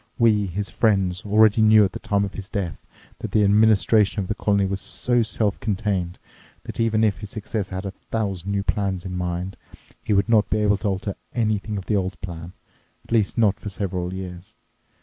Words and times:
We, 0.17 0.47
his 0.47 0.71
friends, 0.71 1.21
already 1.27 1.61
knew 1.61 1.85
at 1.85 1.91
the 1.91 1.99
time 1.99 2.25
of 2.25 2.33
his 2.33 2.49
death 2.49 2.87
that 3.19 3.33
the 3.33 3.43
administration 3.43 4.19
of 4.19 4.29
the 4.29 4.33
colony 4.33 4.65
was 4.65 4.81
so 4.81 5.21
self 5.21 5.59
contained 5.59 6.17
that 6.63 6.79
even 6.79 7.03
if 7.03 7.19
his 7.19 7.29
successor 7.29 7.75
had 7.75 7.85
a 7.85 7.91
thousand 7.91 8.51
new 8.51 8.63
plans 8.63 9.05
in 9.05 9.15
mind, 9.15 9.57
he 10.03 10.13
would 10.13 10.27
not 10.27 10.49
be 10.49 10.57
able 10.57 10.77
to 10.77 10.87
alter 10.87 11.15
anything 11.35 11.77
of 11.77 11.85
the 11.85 11.97
old 11.97 12.19
plan, 12.19 12.53
at 13.05 13.11
least 13.11 13.37
not 13.37 13.59
for 13.59 13.69
several 13.69 14.11
years. 14.11 14.55